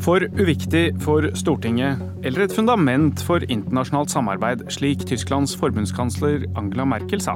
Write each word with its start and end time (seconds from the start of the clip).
For 0.00 0.24
uviktig 0.40 0.94
for 1.04 1.26
Stortinget, 1.36 2.00
eller 2.24 2.46
et 2.46 2.54
fundament 2.56 3.20
for 3.20 3.44
internasjonalt 3.52 4.08
samarbeid, 4.08 4.62
slik 4.72 5.04
Tysklands 5.04 5.52
forbundskansler 5.60 6.46
Angela 6.56 6.86
Merkel 6.88 7.20
sa. 7.20 7.34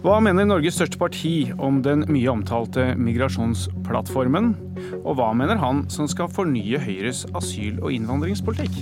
Hva 0.00 0.16
mener 0.24 0.48
Norges 0.48 0.78
største 0.78 0.96
parti 0.96 1.50
om 1.60 1.82
den 1.84 2.06
mye 2.08 2.32
omtalte 2.32 2.94
migrasjonsplattformen? 2.96 4.54
Og 5.02 5.20
hva 5.20 5.28
mener 5.36 5.60
han 5.60 5.84
som 5.92 6.08
skal 6.08 6.32
fornye 6.32 6.80
Høyres 6.80 7.26
asyl- 7.36 7.82
og 7.82 7.92
innvandringspolitikk? 7.92 8.80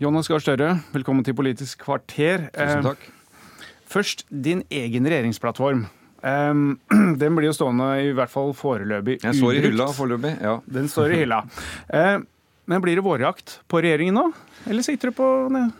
Jonas 0.00 0.32
Gahr 0.32 0.40
Støre, 0.40 0.74
velkommen 0.96 1.26
til 1.26 1.36
Politisk 1.36 1.84
kvarter. 1.84 2.48
Tusen 2.56 2.92
takk. 2.94 3.08
Først 3.90 4.24
din 4.32 4.64
egen 4.72 5.04
regjeringsplattform. 5.04 5.90
Um, 6.22 6.78
den 7.20 7.36
blir 7.38 7.48
jo 7.48 7.54
stående 7.56 7.86
i 8.04 8.10
hvert 8.12 8.28
fall 8.28 8.50
foreløpig 8.52 9.22
Den 9.22 9.32
står 9.38 9.56
i 9.56 9.62
hylla 9.64 9.86
foreløpig, 9.96 10.34
ja. 10.44 10.58
Den 10.76 10.90
står 10.92 11.14
i 11.14 11.22
hylla. 11.22 11.38
Uh, 11.88 12.20
men 12.70 12.82
blir 12.84 12.98
det 12.98 13.02
vårjakt 13.02 13.56
på 13.66 13.80
regjeringen 13.82 14.14
nå? 14.14 14.24
Eller 14.70 14.84
sitter 14.86 15.10
du 15.10 15.16
på 15.16 15.26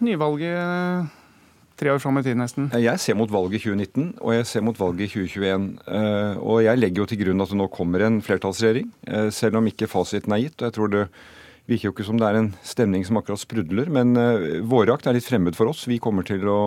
nyvalget 0.03 0.57
eh, 0.59 1.11
tre 1.79 1.93
år 1.93 2.01
fram 2.03 2.19
i 2.19 2.23
tid 2.27 2.41
nesten? 2.41 2.67
Jeg 2.75 2.99
ser 2.99 3.15
mot 3.15 3.31
valget 3.31 3.61
i 3.61 3.63
2019, 3.69 4.09
og 4.19 4.33
jeg 4.35 4.49
ser 4.51 4.65
mot 4.67 4.81
valget 4.81 5.05
i 5.07 5.11
2021. 5.29 5.69
Eh, 5.87 6.41
Og 6.41 6.65
jeg 6.65 6.81
legger 6.81 7.05
jo 7.05 7.07
til 7.13 7.21
grunn 7.21 7.45
at 7.45 7.53
det 7.53 7.61
nå 7.61 7.69
kommer 7.71 8.03
en 8.09 8.19
flertallsregjering, 8.27 8.89
eh, 9.07 9.29
selv 9.31 9.61
om 9.61 9.69
ikke 9.71 9.87
fasiten 9.93 10.35
er 10.35 10.43
gitt. 10.49 10.57
Og 10.59 10.67
jeg 10.67 10.77
tror 10.81 10.91
det 10.97 11.05
virker 11.71 11.91
jo 11.91 11.95
ikke 11.95 12.09
som 12.09 12.19
det 12.19 12.27
er 12.27 12.41
en 12.41 12.51
stemning 12.67 13.07
som 13.07 13.21
akkurat 13.21 13.45
sprudler. 13.45 13.93
Men 13.93 14.17
vårjakt 14.67 15.07
er 15.07 15.15
litt 15.15 15.29
fremmed 15.31 15.55
for 15.55 15.71
oss. 15.71 15.87
Vi 15.87 16.01
kommer 16.03 16.27
til 16.27 16.43
å 16.51 16.61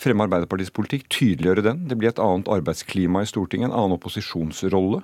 fremme 0.00 0.24
Arbeiderpartiets 0.24 0.72
politikk, 0.74 1.08
tydeliggjøre 1.12 1.64
den. 1.66 1.84
Det 1.88 1.98
blir 2.00 2.12
et 2.12 2.22
annet 2.22 2.48
arbeidsklima 2.50 3.24
i 3.24 3.28
Stortinget, 3.28 3.70
en 3.70 3.76
annen 3.76 3.96
opposisjonsrolle. 3.98 5.02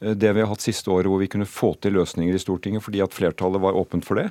Eh, 0.00 0.14
Det 0.14 0.32
vi 0.32 0.40
har 0.40 0.50
hatt 0.50 0.64
siste 0.64 0.90
året 0.92 1.08
hvor 1.10 1.22
vi 1.22 1.30
kunne 1.32 1.48
få 1.48 1.74
til 1.80 1.96
løsninger 1.96 2.34
i 2.34 2.42
Stortinget 2.42 2.84
fordi 2.84 3.02
at 3.04 3.14
flertallet 3.16 3.62
var 3.62 3.78
åpent 3.78 4.04
for 4.04 4.20
det, 4.20 4.30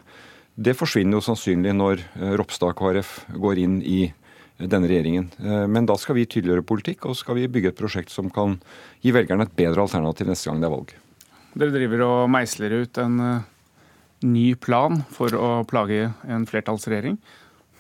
det 0.56 0.78
forsvinner 0.78 1.18
jo 1.18 1.26
sannsynlig 1.26 1.74
når 1.76 2.04
eh, 2.16 2.36
Ropstad 2.38 2.78
KrF 2.78 3.26
går 3.34 3.64
inn 3.64 3.82
i 3.82 4.04
eh, 4.06 4.68
denne 4.68 4.88
regjeringen. 4.88 5.32
Men 5.68 5.86
da 5.90 5.98
skal 6.00 6.16
vi 6.16 6.28
tydeliggjøre 6.30 6.64
politikk, 6.64 7.10
og 7.10 7.18
skal 7.20 7.36
vi 7.36 7.50
bygge 7.52 7.74
et 7.74 7.80
prosjekt 7.80 8.14
som 8.14 8.30
kan 8.32 8.60
gi 9.04 9.12
velgerne 9.12 9.44
et 9.44 9.58
bedre 9.58 9.84
alternativ 9.84 10.30
neste 10.30 10.48
gang 10.48 10.62
det 10.62 10.70
er 10.70 10.76
valg. 10.78 10.94
Dere 11.56 11.74
driver 11.74 12.04
og 12.06 12.30
meisler 12.32 12.78
ut 12.84 12.98
en 13.04 13.18
ny 14.24 14.54
plan 14.56 15.02
for 15.12 15.36
å 15.36 15.50
plage 15.68 16.08
en 16.24 16.48
flertallsregjering. 16.48 17.18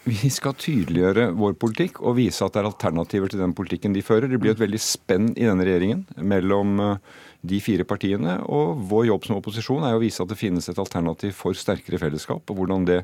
Vi 0.05 0.29
skal 0.29 0.53
tydeliggjøre 0.53 1.31
vår 1.33 1.55
politikk 1.57 1.97
og 2.05 2.19
vise 2.19 2.45
at 2.45 2.53
det 2.53 2.61
er 2.61 2.67
alternativer 2.69 3.31
til 3.31 3.39
den 3.41 3.55
politikken 3.57 3.93
de 3.95 4.03
fører. 4.05 4.29
Det 4.29 4.37
blir 4.37 4.53
et 4.53 4.61
veldig 4.61 4.81
spenn 4.81 5.31
i 5.33 5.47
denne 5.47 5.65
regjeringen 5.65 6.03
mellom 6.21 6.75
eh, 6.83 7.15
de 7.41 7.57
fire 7.63 7.87
partiene. 7.89 8.35
Og 8.45 8.83
vår 8.91 9.07
jobb 9.09 9.25
som 9.25 9.39
opposisjon 9.39 9.87
er 9.87 9.97
å 9.97 10.03
vise 10.03 10.21
at 10.21 10.29
det 10.29 10.37
finnes 10.37 10.69
et 10.69 10.81
alternativ 10.81 11.33
for 11.39 11.57
sterkere 11.57 11.97
fellesskap, 12.03 12.45
og 12.45 12.59
hvordan 12.59 12.85
det 12.85 12.99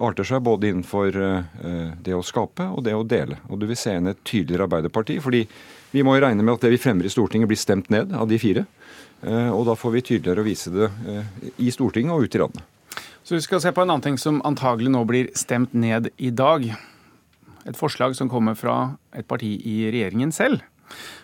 arter 0.00 0.24
seg 0.24 0.40
både 0.46 0.70
innenfor 0.70 1.20
eh, 1.20 1.92
det 2.00 2.16
å 2.16 2.24
skape 2.24 2.70
og 2.72 2.80
det 2.88 2.96
å 2.96 3.04
dele. 3.04 3.42
Og 3.52 3.60
du 3.60 3.68
vil 3.68 3.76
se 3.76 3.92
igjen 3.92 4.08
et 4.14 4.24
tydeligere 4.24 4.70
Arbeiderparti, 4.70 5.18
fordi 5.20 5.44
vi 5.92 6.06
må 6.06 6.16
jo 6.16 6.24
regne 6.24 6.46
med 6.46 6.54
at 6.56 6.64
det 6.64 6.72
vi 6.72 6.80
fremmer 6.80 7.04
i 7.04 7.12
Stortinget 7.12 7.52
blir 7.52 7.60
stemt 7.60 7.92
ned 7.92 8.16
av 8.16 8.24
de 8.32 8.40
fire. 8.40 8.64
Eh, 9.20 9.52
Og 9.52 9.68
da 9.68 9.76
får 9.76 9.98
vi 9.98 10.06
tydeligere 10.14 10.46
å 10.46 10.48
vise 10.48 10.72
det 10.72 10.88
i 11.60 11.68
Stortinget 11.76 12.16
og 12.16 12.24
ute 12.24 12.40
i 12.40 12.46
landet. 12.46 12.64
Så 13.28 13.36
vi 13.36 13.44
skal 13.44 13.60
se 13.60 13.68
på 13.76 13.82
en 13.84 13.90
annen 13.90 14.00
ting 14.00 14.14
som 14.16 14.38
antagelig 14.48 14.88
nå 14.88 15.02
blir 15.04 15.26
stemt 15.36 15.74
ned 15.76 16.06
i 16.16 16.30
dag. 16.32 16.62
Et 17.68 17.76
forslag 17.76 18.14
som 18.16 18.30
kommer 18.32 18.54
fra 18.56 18.94
et 19.12 19.26
parti 19.28 19.50
i 19.68 19.82
regjeringen 19.92 20.32
selv. 20.32 20.62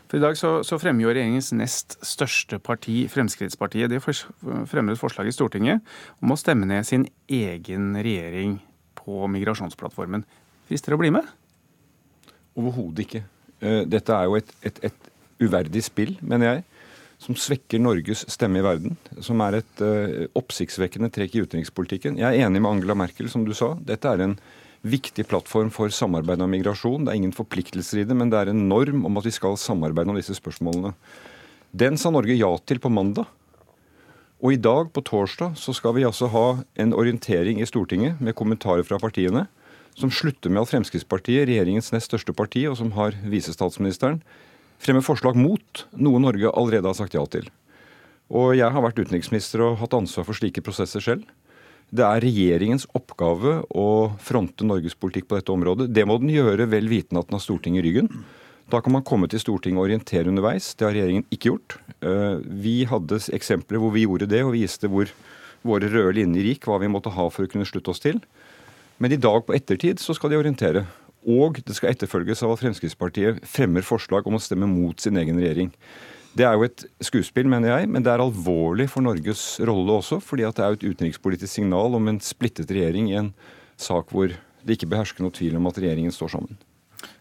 For 0.05 0.19
I 0.19 0.20
dag 0.20 0.36
så, 0.36 0.50
så 0.69 0.77
fremmer 0.77 1.06
jo 1.06 1.14
regjeringens 1.14 1.48
nest 1.56 1.96
største 2.05 2.58
parti, 2.61 3.06
Fremskrittspartiet, 3.08 3.89
de 3.89 4.02
fremmer 4.68 4.92
et 4.92 5.01
forslag 5.01 5.30
i 5.30 5.33
Stortinget 5.33 5.80
om 6.20 6.34
å 6.34 6.36
stemme 6.36 6.68
ned 6.68 6.84
sin 6.84 7.08
egen 7.24 7.95
regjering 7.96 8.58
på 9.00 9.24
migrasjonsplattformen. 9.33 10.27
Frister 10.68 10.92
det 10.92 11.00
å 11.00 11.02
bli 11.06 11.14
med? 11.17 11.33
Overhodet 12.61 13.06
ikke. 13.06 13.24
Eh, 13.64 13.80
Dette 13.89 14.12
er 14.12 14.29
jo 14.29 14.36
et, 14.42 14.52
et, 14.61 14.84
et 14.90 15.11
uverdig 15.40 15.86
spill, 15.89 16.18
mener 16.20 16.52
jeg, 16.52 16.68
som 17.23 17.36
svekker 17.39 17.80
Norges 17.83 18.25
stemme 18.30 18.61
i 18.61 18.64
verden. 18.64 18.98
Som 19.25 19.42
er 19.45 19.61
et 19.61 19.83
uh, 19.85 20.27
oppsiktsvekkende 20.39 21.11
trekk 21.14 21.36
i 21.36 21.45
utenrikspolitikken. 21.45 22.19
Jeg 22.20 22.29
er 22.29 22.47
enig 22.47 22.63
med 22.63 22.70
Angela 22.70 22.97
Merkel, 22.98 23.30
som 23.33 23.47
du 23.47 23.55
sa. 23.57 23.73
Dette 23.80 24.11
er 24.11 24.25
en 24.25 24.36
viktig 24.85 25.24
plattform 25.30 25.70
for 25.73 25.92
samarbeid 25.95 26.42
om 26.45 26.53
migrasjon. 26.53 27.07
Det 27.07 27.14
er 27.14 27.20
ingen 27.23 27.36
forpliktelser 27.36 28.03
i 28.03 28.08
det, 28.08 28.17
men 28.19 28.33
det 28.33 28.42
er 28.42 28.53
en 28.53 28.67
norm 28.69 29.07
om 29.08 29.20
at 29.20 29.29
vi 29.29 29.33
skal 29.35 29.57
samarbeide 29.61 30.13
om 30.13 30.20
disse 30.20 30.36
spørsmålene. 30.36 30.92
Den 31.74 31.97
sa 31.98 32.13
Norge 32.13 32.36
ja 32.36 32.53
til 32.69 32.83
på 32.83 32.92
mandag. 32.92 33.27
Og 34.45 34.53
i 34.53 34.61
dag, 34.61 34.91
på 34.92 35.01
torsdag, 35.01 35.55
så 35.57 35.73
skal 35.73 35.95
vi 35.97 36.05
altså 36.05 36.29
ha 36.29 36.47
en 36.83 36.92
orientering 36.92 37.63
i 37.63 37.69
Stortinget 37.69 38.20
med 38.20 38.36
kommentarer 38.36 38.85
fra 38.85 38.98
partiene 39.01 39.47
som 39.98 40.11
slutter 40.11 40.51
med 40.51 40.64
at 40.64 40.73
Fremskrittspartiet, 40.73 41.47
regjeringens 41.48 41.92
nest 41.95 42.11
største 42.11 42.35
parti, 42.35 42.64
og 42.69 42.77
som 42.79 42.91
har 42.97 43.14
visestatsministeren, 43.30 44.20
fremmer 44.84 45.05
forslag 45.05 45.39
mot 45.39 45.86
noe 45.96 46.20
Norge 46.22 46.52
allerede 46.52 46.90
har 46.90 46.98
sagt 46.98 47.17
ja 47.17 47.24
til. 47.30 47.48
Og 48.34 48.55
jeg 48.56 48.70
har 48.72 48.84
vært 48.84 49.00
utenriksminister 49.00 49.62
og 49.64 49.80
hatt 49.83 49.96
ansvar 49.96 50.27
for 50.28 50.36
slike 50.36 50.62
prosesser 50.64 51.02
selv. 51.05 51.27
Det 51.95 52.02
er 52.02 52.24
regjeringens 52.24 52.86
oppgave 52.96 53.61
å 53.70 53.89
fronte 54.23 54.67
Norges 54.67 54.96
politikk 54.98 55.28
på 55.28 55.39
dette 55.39 55.52
området. 55.52 55.90
Det 55.94 56.06
må 56.08 56.17
den 56.18 56.33
gjøre 56.33 56.67
vel 56.70 56.89
vitende 56.90 57.20
at 57.23 57.28
den 57.28 57.36
har 57.39 57.44
Stortinget 57.44 57.84
i 57.84 57.86
ryggen. 57.86 58.08
Da 58.73 58.80
kan 58.80 58.94
man 58.96 59.05
komme 59.05 59.28
til 59.28 59.42
Stortinget 59.42 59.78
og 59.78 59.90
orientere 59.90 60.30
underveis. 60.33 60.73
Det 60.74 60.86
har 60.86 60.96
regjeringen 60.96 61.27
ikke 61.28 61.52
gjort. 61.52 61.77
Eh, 62.00 62.40
Vi 62.64 62.77
hadde 62.89 63.20
eksempler 63.36 63.78
hvor 63.78 63.92
vi 63.92 64.06
gjorde 64.06 64.30
det, 64.30 64.42
og 64.42 64.56
viste 64.56 64.89
hvor 64.89 65.12
våre 65.64 65.89
røde 65.92 66.17
linjer 66.18 66.48
gikk, 66.50 66.67
hva 66.67 66.80
vi 66.80 66.90
måtte 66.90 67.12
ha 67.12 67.28
for 67.30 67.44
å 67.44 67.50
kunne 67.50 67.68
slutte 67.68 67.92
oss 67.92 68.02
til. 68.02 68.20
Men 68.98 69.12
i 69.12 69.20
dag 69.20 69.44
på 69.44 69.55
ettertid 69.55 70.00
så 70.00 70.17
skal 70.17 70.33
de 70.33 70.40
orientere. 70.40 70.86
Og 71.24 71.61
det 71.64 71.77
skal 71.77 71.95
etterfølges 71.95 72.42
av 72.45 72.55
at 72.55 72.61
Fremskrittspartiet 72.61 73.45
fremmer 73.48 73.86
forslag 73.86 74.27
om 74.29 74.36
å 74.36 74.42
stemme 74.42 74.68
mot 74.68 75.01
sin 75.01 75.17
egen 75.20 75.40
regjering. 75.40 75.70
Det 76.35 76.45
er 76.45 76.57
jo 76.58 76.67
et 76.67 76.83
skuespill, 77.05 77.46
mener 77.46 77.70
jeg, 77.70 77.89
men 77.95 78.02
det 78.02 78.11
er 78.11 78.23
alvorlig 78.24 78.89
for 78.90 79.07
Norges 79.07 79.61
rolle 79.62 80.01
også. 80.01 80.18
fordi 80.20 80.45
at 80.45 80.57
det 80.57 80.64
er 80.64 80.73
jo 80.73 80.79
et 80.80 80.89
utenrikspolitisk 80.90 81.52
signal 81.52 81.95
om 81.95 82.08
en 82.11 82.20
splittet 82.20 82.70
regjering 82.70 83.11
i 83.12 83.18
en 83.20 83.33
sak 83.79 84.11
hvor 84.11 84.35
det 84.35 84.77
ikke 84.77 84.90
behersker 84.90 85.23
noe 85.23 85.35
tvil 85.35 85.57
om 85.57 85.68
at 85.70 85.79
regjeringen 85.79 86.12
står 86.12 86.35
sammen. 86.35 86.58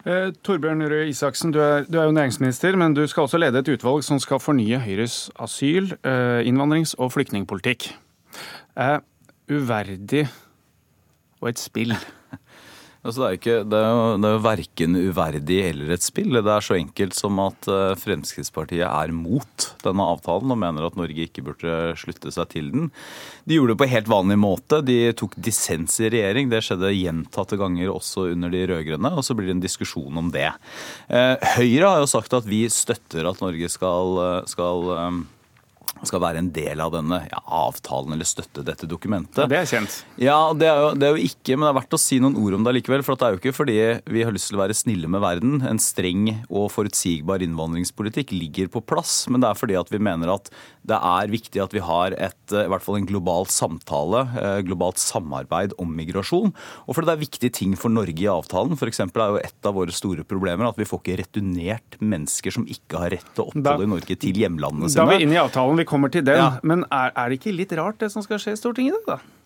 Eh, 0.04 0.32
Torbjørn 0.44 0.82
Røe 0.88 1.08
Isaksen, 1.12 1.52
du 1.52 1.60
er, 1.60 1.84
du 1.88 1.98
er 2.00 2.08
jo 2.08 2.16
næringsminister, 2.16 2.76
men 2.76 2.96
du 2.96 3.06
skal 3.06 3.28
også 3.28 3.38
lede 3.38 3.60
et 3.60 3.70
utvalg 3.76 4.02
som 4.04 4.18
skal 4.20 4.40
fornye 4.42 4.80
Høyres 4.82 5.30
asyl-, 5.38 5.94
eh, 6.02 6.42
innvandrings- 6.48 6.96
og 6.98 7.12
flyktningpolitikk. 7.14 7.92
Eh, 8.76 8.98
uverdig 9.52 10.26
og 11.40 11.52
et 11.52 11.60
spill. 11.60 11.94
Altså, 13.04 13.20
det, 13.20 13.26
er 13.26 13.36
ikke, 13.36 13.56
det, 13.68 13.78
er 13.78 13.90
jo, 13.92 14.04
det 14.16 14.28
jo 14.32 14.40
verken 14.46 14.94
uverdig 14.96 15.58
eller 15.66 15.90
et 15.92 16.04
spill. 16.04 16.38
Det 16.38 16.52
er 16.54 16.64
så 16.64 16.76
enkelt 16.78 17.16
som 17.16 17.40
at 17.42 17.68
eh, 17.68 17.90
Fremskrittspartiet 18.00 18.86
er 18.86 19.12
mot 19.12 19.66
denne 19.84 20.06
avtalen 20.14 20.54
og 20.54 20.60
mener 20.62 20.86
at 20.86 20.96
Norge 20.96 21.26
ikke 21.26 21.44
burde 21.44 21.74
slutte 22.00 22.32
seg 22.32 22.48
til 22.54 22.70
den. 22.72 22.88
De 23.44 23.58
gjorde 23.58 23.74
det 23.74 23.82
på 23.82 23.90
helt 23.92 24.08
vanlig 24.08 24.38
måte. 24.40 24.80
De 24.88 24.96
tok 25.20 25.36
dissens 25.36 25.98
i 26.00 26.08
regjering. 26.16 26.48
Det 26.48 26.62
skjedde 26.64 26.94
gjentatte 26.96 27.60
ganger 27.60 27.92
også 27.92 28.30
under 28.32 28.54
de 28.54 28.64
rød-grønne, 28.72 29.12
og 29.12 29.28
så 29.28 29.36
blir 29.36 29.52
det 29.52 29.58
en 29.58 29.66
diskusjon 29.66 30.24
om 30.24 30.32
det. 30.32 30.48
Eh, 31.12 31.36
Høyre 31.58 31.92
har 31.92 32.00
jo 32.00 32.08
sagt 32.08 32.32
at 32.40 32.48
vi 32.48 32.64
støtter 32.72 33.28
at 33.28 33.44
Norge 33.44 33.68
skal, 33.68 34.24
skal 34.48 34.92
eh, 34.96 35.22
skal 36.04 36.22
være 36.24 36.42
en 36.42 36.50
del 36.54 36.82
av 36.82 36.92
denne 36.94 37.20
ja, 37.30 37.40
avtalen 37.64 38.16
eller 38.16 38.28
støtte 38.28 38.64
dette 38.66 38.88
dokumentet. 38.90 39.46
Det 39.50 39.58
er 39.60 39.68
kjent. 39.68 40.00
Ja, 40.20 40.38
det 40.56 40.68
er, 40.68 40.82
jo, 40.82 40.90
det 40.98 41.08
er 41.08 41.16
jo 41.16 41.28
ikke, 41.28 41.56
men 41.56 41.66
det 41.66 41.72
er 41.72 41.78
verdt 41.78 41.96
å 41.96 42.02
si 42.02 42.20
noen 42.22 42.38
ord 42.40 42.58
om 42.58 42.66
det 42.66 42.74
likevel. 42.78 43.04
For 43.06 43.18
det 43.18 43.26
er 43.26 43.36
jo 43.36 43.42
ikke 43.42 43.56
fordi 43.56 43.78
vi 44.10 44.24
har 44.26 44.34
lyst 44.34 44.50
til 44.50 44.58
å 44.58 44.64
være 44.64 44.76
snille 44.76 45.10
med 45.10 45.24
verden. 45.24 45.58
En 45.68 45.80
streng 45.82 46.28
og 46.48 46.70
forutsigbar 46.74 47.44
innvandringspolitikk 47.44 48.34
ligger 48.36 48.70
på 48.74 48.84
plass. 48.84 49.24
Men 49.30 49.44
det 49.44 49.50
er 49.50 49.60
fordi 49.60 49.78
at 49.80 49.92
vi 49.92 50.02
mener 50.02 50.34
at 50.34 50.52
det 50.84 50.98
er 50.98 51.30
viktig 51.32 51.62
at 51.64 51.74
vi 51.74 51.80
har 51.84 52.12
et, 52.12 52.42
i 52.52 52.66
hvert 52.68 52.84
fall 52.84 52.98
en 52.98 53.08
global 53.08 53.48
samtale, 53.48 54.24
eh, 54.36 54.58
globalt 54.66 55.00
samarbeid 55.00 55.72
om 55.80 55.94
migrasjon. 55.96 56.52
Og 56.84 56.96
fordi 56.96 57.08
det 57.08 57.14
er 57.14 57.22
viktige 57.22 57.56
ting 57.56 57.76
for 57.80 57.92
Norge 57.92 58.20
i 58.20 58.28
avtalen. 58.28 58.76
F.eks. 58.76 59.00
er 59.06 59.32
jo 59.32 59.40
et 59.40 59.68
av 59.68 59.76
våre 59.78 59.94
store 59.94 60.26
problemer 60.28 60.68
at 60.68 60.80
vi 60.80 60.88
får 60.88 61.00
ikke 61.00 61.18
returnert 61.22 61.98
mennesker 62.04 62.52
som 62.54 62.68
ikke 62.68 63.00
har 63.00 63.14
rett 63.16 63.30
til 63.32 63.48
opphold 63.48 63.86
i 63.86 63.90
Norge, 63.94 64.18
til 64.20 64.42
hjemlandene 64.44 64.90
sine. 64.90 65.00
Da 65.00 65.08
er 65.08 65.22
vi 65.22 65.28
inne 65.28 65.38
i 65.38 65.40
avtalen, 65.40 65.80
vi 65.80 65.83
kommer 65.88 66.12
til 66.12 66.24
den. 66.26 66.40
Ja. 66.40 66.50
Men 66.62 66.84
er, 66.90 67.14
er 67.14 67.30
det 67.30 67.40
ikke 67.40 67.54
litt 67.56 67.72
rart 67.78 68.00
det 68.02 68.10
som 68.12 68.24
skal 68.24 68.40
skje 68.42 68.56
i 68.56 68.60
Stortinget 68.60 68.94
i 68.94 69.00
dag, 69.00 69.16
da? 69.16 69.43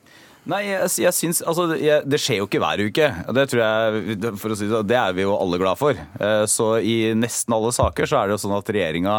Nei, 0.48 0.62
jeg, 0.64 0.88
jeg 1.02 1.12
syns 1.12 1.40
Altså, 1.44 1.66
jeg, 1.76 2.04
det 2.08 2.18
skjer 2.22 2.38
jo 2.40 2.46
ikke 2.46 2.60
hver 2.62 2.80
uke. 2.86 3.08
og 3.28 3.34
Det 3.36 3.44
tror 3.50 3.60
jeg, 3.60 4.32
for 4.40 4.54
å 4.54 4.56
si 4.56 4.68
det, 4.70 4.78
det 4.88 4.96
er 4.96 5.16
vi 5.16 5.24
jo 5.26 5.34
alle 5.36 5.58
glad 5.60 5.76
for. 5.80 5.98
Eh, 5.98 6.44
Så 6.48 6.68
i 6.80 7.12
nesten 7.18 7.52
alle 7.56 7.72
saker 7.74 8.08
så 8.08 8.20
er 8.20 8.28
det 8.30 8.36
jo 8.36 8.42
sånn 8.46 8.54
at 8.56 8.70
regjeringa 8.72 9.16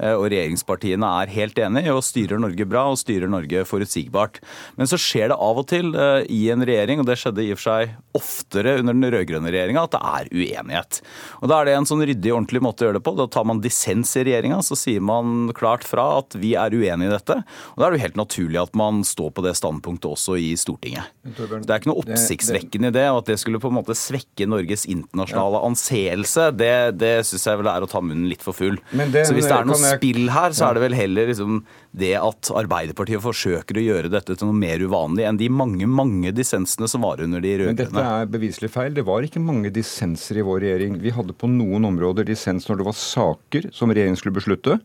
eh, 0.00 0.14
og 0.16 0.26
regjeringspartiene 0.32 1.10
er 1.22 1.34
helt 1.36 1.60
enige 1.62 1.94
og 1.94 2.02
styrer 2.06 2.40
Norge 2.42 2.66
bra 2.66 2.86
og 2.90 2.98
styrer 2.98 3.30
Norge 3.30 3.62
forutsigbart. 3.68 4.40
Men 4.80 4.90
så 4.90 4.98
skjer 4.98 5.30
det 5.30 5.38
av 5.38 5.60
og 5.62 5.68
til 5.70 5.92
eh, 5.94 6.24
i 6.32 6.40
en 6.54 6.66
regjering, 6.66 7.02
og 7.02 7.06
det 7.10 7.18
skjedde 7.20 7.44
i 7.46 7.52
og 7.54 7.60
for 7.60 7.68
seg 7.68 7.94
oftere 8.18 8.74
under 8.80 8.96
den 8.96 9.06
rød-grønne 9.14 9.52
regjeringa 9.54 9.86
at 9.86 9.94
det 9.94 10.02
er 10.02 10.32
uenighet. 10.34 11.02
Og 11.42 11.52
Da 11.52 11.60
er 11.60 11.70
det 11.70 11.76
en 11.78 11.88
sånn 11.92 12.02
ryddig, 12.02 12.34
ordentlig 12.34 12.64
måte 12.64 12.82
å 12.82 12.88
gjøre 12.90 12.98
det 12.98 13.04
på. 13.06 13.14
Da 13.22 13.28
tar 13.30 13.46
man 13.48 13.62
dissens 13.62 14.16
i 14.18 14.26
regjeringa, 14.26 14.58
så 14.66 14.76
sier 14.78 15.04
man 15.04 15.52
klart 15.54 15.86
fra 15.86 16.08
at 16.18 16.34
vi 16.42 16.56
er 16.58 16.74
uenig 16.74 17.06
i 17.06 17.14
dette. 17.14 17.38
Og 17.74 17.78
Da 17.78 17.86
er 17.86 17.94
det 17.94 18.02
jo 18.02 18.06
helt 18.08 18.20
naturlig 18.24 18.62
at 18.64 18.74
man 18.78 19.04
står 19.06 19.30
på 19.38 19.46
det 19.46 19.54
standpunktet 19.60 20.10
også 20.10 20.36
i 20.42 20.52
Stortinget. 20.62 21.12
Det 21.22 21.66
er 21.68 21.80
ikke 21.80 21.90
noe 21.90 22.02
oppsiktsvekkende 22.04 22.92
i 22.92 22.96
det, 22.96 23.06
og 23.10 23.22
at 23.22 23.32
det 23.32 23.38
skulle 23.42 23.60
på 23.62 23.70
en 23.72 23.78
måte 23.80 23.96
svekke 23.98 24.48
Norges 24.48 24.86
internasjonale 24.90 25.62
anseelse, 25.68 26.48
det, 26.56 26.72
det 27.00 27.14
syns 27.28 27.48
jeg 27.50 27.60
vel 27.60 27.70
er 27.72 27.84
å 27.84 27.90
ta 27.90 28.02
munnen 28.04 28.28
litt 28.30 28.44
for 28.44 28.56
full. 28.56 28.78
Det, 28.92 29.26
så 29.28 29.36
hvis 29.36 29.48
det 29.50 29.56
er 29.58 29.68
noe 29.68 29.80
jeg... 29.80 30.00
spill 30.00 30.32
her, 30.32 30.54
så 30.56 30.68
er 30.68 30.78
det 30.78 30.84
vel 30.86 30.98
heller 30.98 31.32
liksom 31.32 31.62
det 31.92 32.14
at 32.16 32.48
Arbeiderpartiet 32.56 33.20
forsøker 33.20 33.76
å 33.76 33.84
gjøre 33.84 34.10
dette 34.12 34.36
til 34.38 34.48
noe 34.48 34.56
mer 34.56 34.80
uvanlig 34.80 35.26
enn 35.28 35.38
de 35.40 35.48
mange 35.52 35.88
mange 35.88 36.32
dissensene 36.32 36.88
som 36.88 37.04
var 37.04 37.20
under 37.24 37.42
de 37.44 37.52
rød-grønne. 37.60 37.90
Men 37.92 37.98
dette 37.98 38.04
er 38.22 38.30
beviselig 38.32 38.70
feil. 38.72 38.94
Det 38.96 39.04
var 39.04 39.26
ikke 39.26 39.42
mange 39.42 39.72
dissenser 39.74 40.40
i 40.40 40.46
vår 40.46 40.62
regjering. 40.64 40.96
Vi 41.02 41.12
hadde 41.12 41.36
på 41.36 41.50
noen 41.52 41.84
områder 41.90 42.26
dissens 42.28 42.68
når 42.68 42.80
det 42.80 42.88
var 42.88 42.96
saker 42.98 43.68
som 43.76 43.92
regjeringen 43.92 44.20
skulle 44.20 44.38
beslutte. 44.38 44.78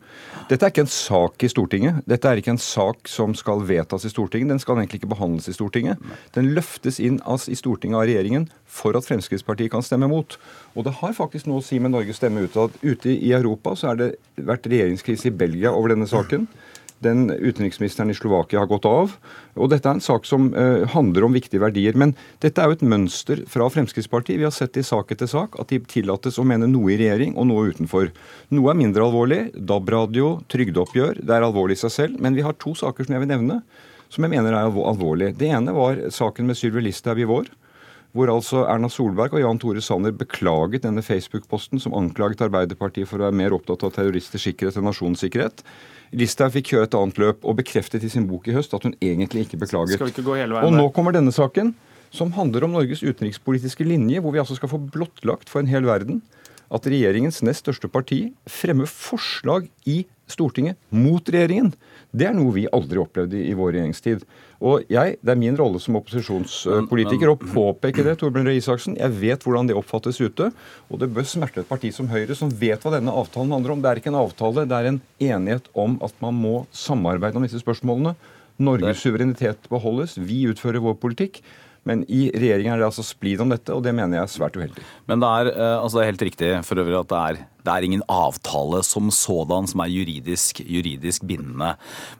Dette 0.50 0.68
er 0.68 0.74
ikke 0.74 0.84
en 0.84 0.92
sak 0.92 1.46
i 1.46 1.52
Stortinget. 1.52 2.02
Dette 2.08 2.28
er 2.28 2.42
ikke 2.42 2.54
en 2.56 2.62
sak 2.62 3.08
som 3.08 3.32
skal 3.38 3.64
vedtas 3.68 4.04
i 4.04 4.12
Stortinget. 4.12 4.52
Den 4.52 4.62
skal 4.62 4.80
egentlig 4.80 5.02
ikke 5.02 5.14
behandles 5.14 5.48
i 5.48 5.56
Stortinget. 5.56 5.67
Den 6.36 6.52
løftes 6.56 7.00
inn 7.00 7.20
i 7.20 7.58
Stortinget 7.58 7.98
av 7.98 8.06
regjeringen 8.08 8.48
for 8.68 8.96
at 8.98 9.06
Fremskrittspartiet 9.08 9.72
kan 9.72 9.84
stemme 9.84 10.08
mot. 10.10 10.38
Og 10.76 10.86
det 10.86 10.98
har 11.00 11.16
faktisk 11.16 11.48
noe 11.48 11.62
å 11.62 11.66
si 11.66 11.80
med 11.82 11.94
Norges 11.94 12.20
stemme 12.20 12.44
utad. 12.46 12.74
Ute 12.82 13.12
i 13.12 13.32
Europa 13.36 13.74
så 13.76 13.92
har 13.92 14.00
det 14.00 14.14
vært 14.36 14.68
regjeringskrise 14.70 15.30
i 15.30 15.36
Belgia 15.44 15.74
over 15.74 15.94
denne 15.94 16.08
saken. 16.10 16.46
Den 17.04 17.28
utenriksministeren 17.30 18.10
i 18.10 18.14
Slovakia 18.14 18.58
har 18.58 18.70
gått 18.70 18.86
av. 18.88 19.12
Og 19.54 19.70
dette 19.70 19.86
er 19.86 19.98
en 19.98 20.02
sak 20.02 20.26
som 20.26 20.48
uh, 20.54 20.82
handler 20.90 21.28
om 21.28 21.36
viktige 21.36 21.62
verdier. 21.62 21.94
Men 21.98 22.16
dette 22.42 22.58
er 22.58 22.70
jo 22.70 22.78
et 22.78 22.86
mønster 22.90 23.44
fra 23.50 23.68
Fremskrittspartiet. 23.70 24.40
Vi 24.40 24.46
har 24.46 24.54
sett 24.54 24.76
i 24.80 24.86
sak 24.86 25.14
etter 25.14 25.30
sak 25.30 25.54
at 25.62 25.70
de 25.70 25.78
tillates 25.86 26.40
å 26.42 26.46
mene 26.46 26.66
noe 26.70 26.90
i 26.94 26.98
regjering 26.98 27.36
og 27.38 27.46
noe 27.52 27.70
utenfor. 27.70 28.10
Noe 28.54 28.72
er 28.72 28.80
mindre 28.80 29.06
alvorlig. 29.06 29.44
DAB-radio, 29.54 30.40
trygdeoppgjør. 30.50 31.22
Det 31.22 31.36
er 31.36 31.46
alvorlig 31.46 31.78
i 31.78 31.84
seg 31.84 31.94
selv. 31.94 32.18
Men 32.24 32.38
vi 32.38 32.46
har 32.46 32.58
to 32.58 32.74
saker 32.78 33.06
som 33.06 33.14
jeg 33.14 33.24
vil 33.24 33.32
nevne, 33.36 33.60
som 34.08 34.24
jeg 34.24 34.32
mener 34.32 34.54
er 34.56 34.68
alvorlig. 34.68 35.34
Det 35.38 35.50
ene 35.52 35.74
var 35.76 36.00
saken 36.14 36.48
med 36.48 36.58
Sylvi 36.58 36.86
Listhaug 36.86 37.20
i 37.20 37.28
vår 37.28 37.50
hvor 38.16 38.30
altså 38.32 38.62
Erna 38.64 38.88
Solberg 38.90 39.34
og 39.36 39.42
Jan 39.42 39.58
Tore 39.60 39.82
Sanner 39.84 40.14
beklaget 40.16 40.86
denne 40.86 41.04
Facebook-posten 41.04 41.80
som 41.82 41.94
anklaget 41.96 42.40
Arbeiderpartiet 42.46 43.08
for 43.10 43.20
å 43.20 43.26
være 43.26 43.36
mer 43.36 43.54
opptatt 43.56 43.84
av 43.84 43.92
terroristers 43.94 44.46
sikkerhet 44.48 44.78
enn 44.80 44.88
nasjonens 44.88 45.22
sikkerhet. 45.22 45.60
Listhaug 46.16 46.54
fikk 46.54 46.72
kjøre 46.72 46.88
et 46.88 46.96
annet 46.96 47.20
løp 47.20 47.44
og 47.44 47.58
bekreftet 47.60 48.06
i 48.06 48.10
sin 48.12 48.26
bok 48.30 48.48
i 48.48 48.56
høst 48.56 48.72
at 48.74 48.86
hun 48.88 48.96
egentlig 48.96 49.44
ikke 49.44 49.60
beklaget. 49.60 49.98
Skal 50.00 50.08
vi 50.08 50.16
ikke 50.16 50.26
gå 50.30 50.38
hele 50.40 50.56
veien 50.56 50.70
og 50.70 50.80
nå 50.80 50.88
kommer 50.96 51.14
denne 51.14 51.34
saken, 51.36 51.74
som 52.08 52.32
handler 52.32 52.64
om 52.64 52.72
Norges 52.78 53.04
utenrikspolitiske 53.04 53.84
linje, 53.84 54.22
hvor 54.24 54.32
vi 54.32 54.40
altså 54.40 54.56
skal 54.56 54.72
få 54.72 54.80
blottlagt 54.80 55.52
for 55.52 55.60
en 55.60 55.68
hel 55.68 55.84
verden 55.84 56.22
at 56.72 56.88
regjeringens 56.88 57.42
nest 57.44 57.66
største 57.66 57.90
parti 57.92 58.22
fremmer 58.48 58.88
forslag 58.88 59.68
i 59.88 60.02
Stortinget 60.32 60.78
mot 60.94 61.24
regjeringen. 61.24 61.72
Det 62.12 62.28
er 62.28 62.36
noe 62.36 62.54
vi 62.54 62.66
aldri 62.72 63.00
opplevde 63.00 63.40
i 63.40 63.54
vår 63.56 63.74
regjeringstid. 63.76 64.24
Og 64.58 64.88
jeg, 64.90 65.18
Det 65.22 65.32
er 65.32 65.38
min 65.38 65.56
rolle 65.56 65.78
som 65.80 65.98
opposisjonspolitiker 66.00 67.30
å 67.30 67.36
påpeke 67.38 68.02
det. 68.06 68.16
Torbjørn 68.18 68.48
Røe 68.48 68.58
Isaksen. 68.58 68.96
Jeg 68.98 69.14
vet 69.20 69.44
hvordan 69.44 69.68
det 69.68 69.76
oppfattes 69.78 70.18
ute. 70.20 70.50
Og 70.90 70.98
det 70.98 71.10
bør 71.14 71.28
smerte 71.28 71.62
et 71.62 71.68
parti 71.68 71.92
som 71.94 72.08
Høyre, 72.10 72.34
som 72.34 72.50
vet 72.50 72.82
hva 72.82 72.96
denne 72.96 73.14
avtalen 73.14 73.54
handler 73.54 73.76
om. 73.76 73.84
Det 73.84 73.92
er 73.92 74.02
ikke 74.02 74.12
en 74.12 74.22
avtale, 74.24 74.66
det 74.66 74.80
er 74.80 74.90
en 74.90 75.00
enighet 75.20 75.70
om 75.78 75.98
at 76.02 76.16
man 76.24 76.34
må 76.34 76.56
samarbeide 76.74 77.38
om 77.38 77.46
disse 77.46 77.62
spørsmålene. 77.62 78.16
Norges 78.58 79.04
suverenitet 79.04 79.70
beholdes. 79.70 80.18
Vi 80.18 80.42
utfører 80.50 80.82
vår 80.82 80.98
politikk. 80.98 81.42
Men 81.88 82.02
i 82.10 82.26
regjeringen 82.34 82.74
er 82.74 82.82
det 82.82 82.88
altså 82.90 83.04
splid 83.06 83.40
om 83.40 83.52
dette, 83.52 83.72
og 83.72 83.84
det 83.86 83.94
mener 83.96 84.18
jeg 84.18 84.26
er 84.26 84.32
svært 84.32 84.58
uheldig. 84.58 84.82
Men 85.08 85.22
det 85.22 85.28
er, 85.28 85.50
eh, 85.54 85.76
altså 85.78 85.98
det 85.98 86.02
er 86.02 86.10
helt 86.10 86.26
riktig 86.28 86.50
for 86.68 86.82
øvrig 86.82 86.98
at 86.98 87.12
det 87.12 87.20
er 87.22 87.38
det 87.66 87.74
er 87.74 87.86
ingen 87.86 88.02
avtale 88.08 88.82
som 88.86 89.10
sådan 89.14 89.68
som 89.70 89.82
er 89.84 89.90
juridisk, 89.92 90.62
juridisk 90.64 91.26
bindende. 91.28 91.74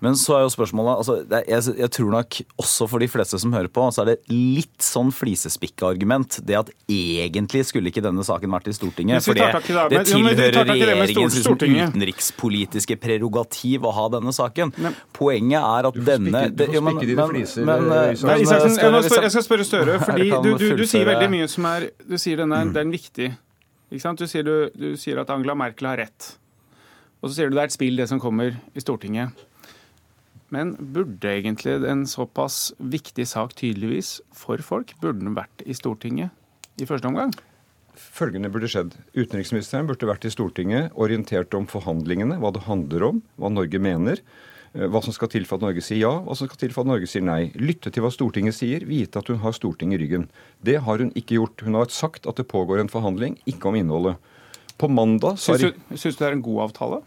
Men 0.04 0.18
så 0.18 0.38
er 0.38 0.44
jo 0.46 0.52
spørsmålet 0.52 0.96
altså, 0.96 1.18
er, 1.24 1.44
jeg, 1.48 1.76
jeg, 1.78 1.90
tror 1.94 2.10
nok 2.16 2.40
også 2.58 2.88
for 2.90 3.02
de 3.02 3.08
fleste 3.08 3.40
som 3.40 3.54
hører 3.54 3.70
på, 3.72 3.86
så 3.94 4.02
er 4.04 4.12
det 4.12 4.16
litt 4.32 4.84
sånn 4.84 5.12
flisespikkeargument. 5.14 6.40
Det 6.46 6.58
at 6.58 6.72
egentlig 6.90 7.64
skulle 7.70 7.92
ikke 7.92 8.04
denne 8.04 8.26
saken 8.26 8.52
vært 8.58 8.70
i 8.72 8.76
Stortinget. 8.76 9.24
For 9.24 9.38
det, 9.38 9.48
det 9.94 10.04
tilhører 10.10 10.68
regjeringens 10.72 11.40
utenrikspolitiske 11.46 12.98
prerogativ 13.00 13.88
å 13.88 13.94
ha 13.94 14.08
denne 14.18 14.34
saken. 14.34 14.74
Men, 14.76 14.96
Poenget 15.18 15.62
er 15.62 15.88
at 15.88 15.96
denne 16.06 16.44
Du 16.52 16.64
får 16.68 16.78
spikke 16.78 17.08
dine 17.08 17.26
fliser. 17.32 17.64
Men, 17.66 17.88
men, 17.88 17.98
eh, 18.12 18.22
men, 18.22 18.44
jeg, 18.44 19.28
skal 19.30 19.44
spørre 19.44 19.66
Støre, 19.68 19.98
fordi 20.06 20.28
du, 20.30 20.52
du, 20.60 20.66
du, 20.78 20.86
sier 20.88 21.04
veldig 21.08 21.28
mye 21.32 21.48
som 21.50 21.66
er 21.68 21.90
Du 22.06 22.16
sier 22.20 22.40
denne, 22.40 22.60
den 22.72 22.88
er 22.88 22.94
viktig. 22.94 23.32
Du 23.88 23.96
sier, 23.96 24.44
du, 24.44 24.68
du 24.76 24.88
sier, 25.00 25.16
at 25.20 25.30
Angela 25.32 25.54
Merkel 25.56 25.88
har 25.88 26.00
rett. 26.02 26.32
Og 27.22 27.30
så 27.30 27.38
sier 27.38 27.48
du 27.48 27.56
det 27.56 27.62
er 27.64 27.70
et 27.70 27.76
spill, 27.76 27.96
det 27.96 28.08
som 28.10 28.20
kommer 28.20 28.58
i 28.76 28.82
Stortinget. 28.84 29.32
Men 30.52 30.74
burde 30.76 31.28
egentlig 31.28 31.76
en 31.88 32.06
såpass 32.08 32.72
viktig 32.78 33.26
sak 33.28 33.54
tydeligvis 33.56 34.18
for 34.36 34.60
folk, 34.64 34.94
burde 35.00 35.24
den 35.24 35.36
vært 35.36 35.64
i 35.64 35.76
Stortinget 35.76 36.32
i 36.80 36.86
første 36.88 37.08
omgang? 37.10 37.32
Følgende 37.98 38.50
burde 38.52 38.70
skjedd. 38.70 38.94
Utenriksministeren 39.16 39.88
burde 39.88 40.08
vært 40.08 40.28
i 40.28 40.32
Stortinget, 40.32 40.92
orientert 40.94 41.56
om 41.58 41.66
forhandlingene, 41.68 42.38
hva 42.40 42.52
det 42.54 42.64
handler 42.68 43.08
om, 43.08 43.22
hva 43.40 43.50
Norge 43.52 43.80
mener. 43.82 44.22
Eh, 44.78 44.86
hva 44.86 45.02
som 45.02 45.14
skal 45.14 45.30
til 45.32 45.46
for 45.48 45.58
at 45.58 45.66
Norge 45.66 45.82
sier 45.84 46.04
ja, 46.04 46.14
hva 46.22 46.36
som 46.38 46.48
skal 46.48 46.60
til 46.60 46.74
for 46.74 46.86
at 46.86 46.92
Norge 46.92 47.10
sier 47.10 47.24
nei. 47.26 47.50
Lytte 47.58 47.90
til 47.92 48.04
hva 48.04 48.12
Stortinget 48.14 48.56
sier, 48.56 48.86
vite 48.86 49.20
at 49.20 49.30
hun 49.32 49.42
har 49.42 49.56
Stortinget 49.56 49.98
i 49.98 50.02
ryggen. 50.04 50.28
Det 50.64 50.78
har 50.86 51.02
hun 51.02 51.12
ikke 51.18 51.40
gjort. 51.40 51.66
Hun 51.66 51.78
har 51.80 51.90
sagt 51.92 52.28
at 52.30 52.38
det 52.38 52.48
pågår 52.50 52.84
en 52.84 52.92
forhandling, 52.92 53.38
ikke 53.50 53.72
om 53.72 53.78
innholdet. 53.78 54.18
På 54.78 54.86
mandag 54.86 55.40
Syns 55.42 55.64
du, 55.64 55.78
syns 55.96 56.14
du 56.14 56.20
det 56.22 56.28
er 56.28 56.36
en 56.36 56.44
god 56.44 56.68
avtale? 56.68 57.00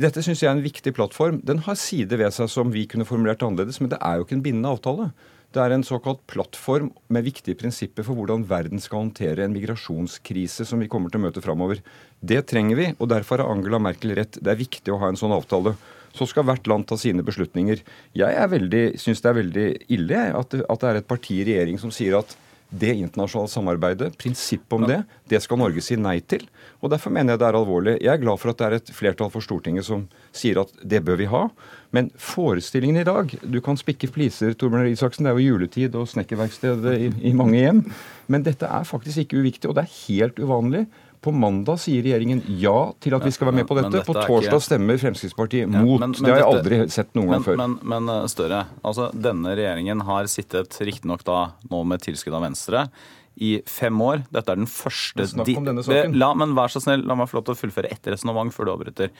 Dette 0.00 0.22
syns 0.24 0.40
jeg 0.42 0.48
er 0.50 0.56
en 0.56 0.64
viktig 0.64 0.92
plattform. 0.96 1.38
Den 1.46 1.62
har 1.66 1.76
sider 1.78 2.18
ved 2.18 2.34
seg 2.34 2.48
som 2.50 2.72
vi 2.74 2.86
kunne 2.90 3.06
formulert 3.06 3.42
annerledes, 3.46 3.78
men 3.82 3.92
det 3.92 4.00
er 4.02 4.18
jo 4.18 4.26
ikke 4.26 4.38
en 4.38 4.42
bindende 4.42 4.72
avtale. 4.72 5.10
Det 5.50 5.58
er 5.62 5.74
en 5.74 5.82
såkalt 5.86 6.20
plattform 6.30 6.92
med 7.10 7.26
viktige 7.26 7.58
prinsipper 7.58 8.06
for 8.06 8.18
hvordan 8.18 8.44
verden 8.50 8.82
skal 8.82 9.02
håndtere 9.02 9.44
en 9.44 9.54
migrasjonskrise 9.54 10.66
som 10.66 10.82
vi 10.82 10.86
kommer 10.90 11.10
til 11.10 11.18
å 11.18 11.24
møte 11.24 11.42
framover. 11.42 11.82
Det 12.22 12.44
trenger 12.50 12.78
vi, 12.78 12.86
og 12.98 13.10
derfor 13.10 13.42
har 13.42 13.50
Angela 13.50 13.80
Merkel 13.82 14.14
rett. 14.18 14.38
Det 14.38 14.52
er 14.52 14.60
viktig 14.62 14.94
å 14.94 15.00
ha 15.02 15.10
en 15.10 15.18
sånn 15.18 15.34
avtale. 15.34 15.74
Så 16.16 16.26
skal 16.26 16.46
hvert 16.48 16.66
land 16.66 16.88
ta 16.90 16.98
sine 16.98 17.24
beslutninger. 17.26 17.82
Jeg 18.18 18.94
syns 18.98 19.22
det 19.22 19.30
er 19.30 19.40
veldig 19.40 19.66
ille 19.94 20.22
at 20.34 20.54
at 20.60 20.80
det 20.80 20.88
er 20.88 21.00
et 21.00 21.10
parti 21.10 21.40
i 21.40 21.46
regjering 21.46 21.78
som 21.78 21.92
sier 21.94 22.18
at 22.18 22.36
det 22.70 22.92
internasjonale 22.94 23.50
samarbeidet, 23.50 24.12
prinsippet 24.18 24.76
om 24.76 24.84
det, 24.86 25.00
det 25.30 25.40
skal 25.42 25.58
Norge 25.58 25.82
si 25.82 25.96
nei 25.98 26.20
til. 26.22 26.44
Og 26.80 26.92
Derfor 26.92 27.10
mener 27.10 27.34
jeg 27.34 27.42
det 27.42 27.48
er 27.48 27.58
alvorlig. 27.58 27.96
Jeg 27.98 28.12
er 28.12 28.22
glad 28.22 28.38
for 28.38 28.52
at 28.52 28.60
det 28.60 28.66
er 28.66 28.76
et 28.78 28.92
flertall 28.94 29.30
for 29.32 29.44
Stortinget 29.44 29.88
som 29.88 30.06
sier 30.30 30.62
at 30.62 30.70
det 30.78 31.02
bør 31.06 31.18
vi 31.18 31.26
ha. 31.32 31.42
Men 31.90 32.12
forestillingen 32.14 33.02
i 33.02 33.06
dag 33.06 33.32
Du 33.42 33.58
kan 33.60 33.78
spikke 33.78 34.06
fliser, 34.14 34.54
Torbjørn 34.54 34.92
Isaksen. 34.92 35.26
Det 35.26 35.32
er 35.32 35.40
jo 35.40 35.56
juletid 35.56 35.98
og 35.98 36.06
snekkerverksted 36.12 36.86
i, 36.94 37.10
i 37.32 37.34
mange 37.34 37.58
hjem. 37.58 37.84
Men 38.30 38.46
dette 38.46 38.70
er 38.70 38.86
faktisk 38.86 39.24
ikke 39.24 39.42
uviktig, 39.42 39.66
og 39.66 39.74
det 39.74 39.88
er 39.88 39.96
helt 40.06 40.38
uvanlig 40.38 40.86
på 41.20 41.32
mandag 41.36 41.80
sier 41.82 42.04
regjeringen 42.04 42.40
ja 42.60 42.90
til 43.02 43.14
at 43.16 43.24
vi 43.26 43.32
skal 43.34 43.50
være 43.50 43.60
med 43.60 43.68
på 43.68 43.76
dette. 43.76 43.92
dette 43.92 44.08
på 44.08 44.16
torsdag 44.16 44.62
stemmer 44.64 45.00
Fremskrittspartiet 45.00 45.68
mot. 45.68 46.00
Men, 46.00 46.14
men 46.14 46.16
det 46.16 46.32
har 46.32 46.42
jeg 46.42 46.48
aldri 46.48 46.80
sett 46.92 47.14
noen 47.18 47.34
gang 47.34 47.46
før. 47.46 47.60
Men, 47.60 47.78
men, 47.92 48.12
eh, 48.14 48.26
Støre, 48.32 48.64
altså 48.80 49.10
denne 49.12 49.54
regjeringen 49.58 50.04
har 50.08 50.28
sittet 50.32 50.80
riktignok 50.80 51.24
da 51.28 51.40
nå 51.70 51.82
med 51.88 52.04
tilskudd 52.04 52.38
av 52.38 52.46
Venstre 52.48 52.86
i 53.40 53.54
fem 53.68 54.00
år. 54.04 54.24
Dette 54.32 54.52
er 54.52 54.58
den 54.60 54.68
første 54.68 55.24
Snakk 55.30 55.52
om 55.56 55.68
denne 55.68 55.84
saken. 55.84 56.16
La, 56.20 56.32
men 56.36 56.52
vær 56.58 56.72
så 56.72 56.82
snill, 56.82 57.06
la 57.08 57.16
meg 57.16 57.30
få 57.30 57.38
lov 57.38 57.46
til 57.48 57.56
å 57.56 57.60
fullføre 57.60 57.92
ett 57.92 58.10
resonnement 58.12 58.52
før 58.52 58.68
du 58.68 58.72
avbryter. 58.74 59.12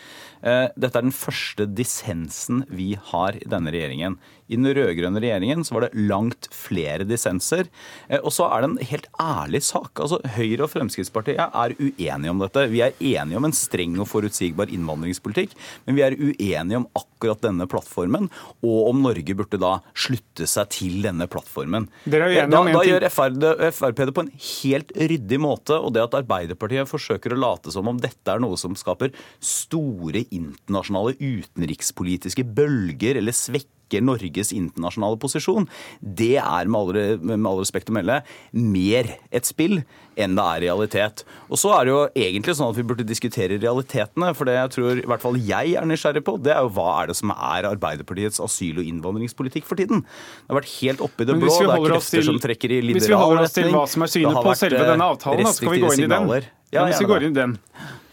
Eh, 0.45 0.67
dette 0.77 1.01
er 1.01 1.07
den 1.07 1.17
første 1.17 1.69
dissensen 1.69 2.65
vi 2.69 2.93
har 3.13 3.39
i 3.39 3.49
denne 3.49 3.73
regjeringen. 3.73 4.19
I 4.51 4.59
den 4.59 4.71
rød-grønne 4.75 5.23
regjeringen 5.23 5.63
så 5.67 5.77
var 5.77 5.87
det 5.87 6.05
langt 6.11 6.49
flere 6.55 7.07
dissenser. 7.09 7.69
Eh, 8.09 8.19
og 8.19 8.35
så 8.35 8.49
er 8.51 8.65
det 8.65 8.71
en 8.71 8.91
helt 8.91 9.09
ærlig 9.23 9.63
sak. 9.67 9.93
Altså, 10.03 10.21
Høyre 10.37 10.67
og 10.67 10.73
Fremskrittspartiet 10.73 11.41
er 11.41 11.77
uenige 11.79 12.35
om 12.35 12.43
dette. 12.43 12.67
Vi 12.73 12.83
er 12.85 12.97
enige 12.99 13.41
om 13.41 13.49
en 13.49 13.57
streng 13.57 13.97
og 14.03 14.11
forutsigbar 14.11 14.73
innvandringspolitikk, 14.75 15.55
men 15.87 15.99
vi 15.99 16.05
er 16.07 16.19
uenige 16.19 16.83
om 16.83 16.89
akkurat 16.99 17.43
denne 17.45 17.69
plattformen, 17.71 18.31
og 18.67 18.91
om 18.91 19.03
Norge 19.05 19.37
burde 19.39 19.61
da 19.61 19.77
slutte 19.95 20.49
seg 20.51 20.71
til 20.75 21.01
denne 21.07 21.29
plattformen. 21.31 21.89
Eh, 22.11 22.43
da, 22.51 22.63
da 22.67 22.85
gjør 22.87 23.09
Frp 23.11 24.05
det 24.05 24.15
på 24.17 24.27
en 24.27 24.33
helt 24.35 24.95
ryddig 24.97 25.41
måte, 25.43 25.79
og 25.79 25.95
det 25.95 26.05
at 26.09 26.17
Arbeiderpartiet 26.23 26.91
forsøker 26.91 27.35
å 27.35 27.41
late 27.41 27.75
som 27.75 27.89
om 27.91 28.01
dette 28.01 28.33
er 28.33 28.43
noe 28.43 28.59
som 28.61 28.77
skaper 28.79 29.15
store 29.45 30.25
internasjonale 30.29 31.17
utenrikspolitiske 31.21 32.47
bølger 32.57 33.21
eller 33.21 33.37
svekker 33.37 33.80
svekker 33.91 34.05
Norges 34.05 34.53
internasjonale 34.55 35.19
posisjon, 35.19 35.67
det 36.01 36.39
er 36.39 36.69
med 36.71 36.79
all, 36.79 37.19
med 37.21 37.47
all 37.47 37.61
respekt 37.61 37.91
å 37.91 37.97
melde 37.97 38.23
mer 38.53 39.19
et 39.31 39.45
spill 39.47 39.83
enn 40.21 40.35
det 40.37 40.45
er 40.45 40.61
realitet. 40.67 41.25
Og 41.49 41.59
så 41.59 41.73
er 41.79 41.87
det 41.87 41.93
jo 41.93 42.01
egentlig 42.15 42.55
sånn 42.59 42.73
at 42.73 42.77
vi 42.77 42.85
burde 42.85 43.07
diskutere 43.07 43.59
realitetene. 43.59 44.35
For 44.37 44.45
det 44.45 44.57
jeg 44.59 44.73
tror 44.75 45.01
i 45.01 45.07
hvert 45.09 45.23
fall 45.23 45.39
jeg 45.41 45.77
er 45.79 45.87
nysgjerrig 45.89 46.23
på, 46.27 46.37
det 46.43 46.53
er 46.53 46.61
jo 46.67 46.73
hva 46.77 46.89
er 47.01 47.11
det 47.11 47.17
som 47.17 47.33
er 47.33 47.69
Arbeiderpartiets 47.71 48.43
asyl- 48.43 48.83
og 48.83 48.91
innvandringspolitikk 48.91 49.65
for 49.69 49.81
tiden. 49.81 50.05
Det 50.05 50.53
har 50.53 50.61
vært 50.61 50.75
helt 50.81 51.05
oppe 51.07 51.25
i 51.25 51.31
det 51.31 51.39
blå. 51.39 51.55
Det 51.55 51.71
er 51.71 51.87
krefter 51.87 52.19
til, 52.19 52.29
som 52.29 52.43
trekker 52.43 52.77
i 52.77 52.83
liberal 52.83 52.93
retning. 52.93 53.01
Hvis 53.01 53.09
vi 53.09 53.23
holder 53.23 53.47
oss 53.47 53.57
til 53.57 53.73
hva 53.73 53.87
som 53.95 54.05
er 54.05 54.15
synet 54.17 54.45
på 54.45 54.59
selve 54.61 54.85
denne 54.93 55.09
avtalen, 55.15 55.49
da 55.49 55.57
skal 55.57 55.75
vi 55.77 55.83
gå 55.87 55.97
inn 55.97 56.07
i 56.07 56.13
den. 56.13 56.53
Ja, 56.71 56.87
hvis 56.87 57.01
vi 57.01 57.11
går 57.11 57.27
inn 57.27 57.35
i 57.35 57.41
den. 57.41 57.59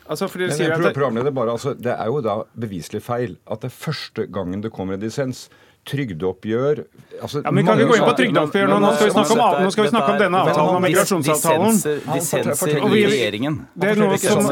Altså, 0.08 0.28
fordi 0.32 0.48
Men, 0.48 0.58
jeg 0.58 0.94
prøver, 0.96 1.32
bare, 1.32 1.52
altså, 1.52 1.74
Det 1.74 1.92
er 1.92 2.06
jo 2.06 2.22
da 2.22 2.44
beviselig 2.56 3.02
feil 3.04 3.38
at 3.52 3.62
det 3.62 3.68
er 3.68 3.76
første 3.76 4.28
gangen 4.32 4.64
det 4.64 4.72
kommer 4.72 4.96
en 4.96 5.02
dissens 5.02 5.50
trygdeoppgjør 5.88 6.82
altså, 7.22 7.42
ja, 7.44 7.52
men 7.54 7.68
Kan 7.68 7.80
vi 7.80 7.86
gå 7.90 7.98
inn 7.98 8.06
på 8.06 8.16
trygdeoppgjør 8.20 8.72
nå? 8.72 8.80
Nå 8.84 8.90
skal 8.96 9.08
vi 9.08 9.14
snakke 9.16 9.38
om, 9.38 9.60
nå 9.64 9.74
skal 9.74 9.88
vi 9.88 9.92
snakke 9.94 10.14
om 10.14 10.20
denne 10.22 10.42
avtalen, 10.44 10.74
om 10.78 10.86
migrasjonsavtalen. 10.88 11.80
Dissenser 12.14 12.74
i 12.78 13.06
regjeringen. 13.08 13.62
Det 13.74 13.94
er 13.94 14.02
noe 14.02 14.20
som. 14.22 14.52